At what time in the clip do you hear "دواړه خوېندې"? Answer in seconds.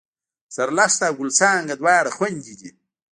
1.77-2.53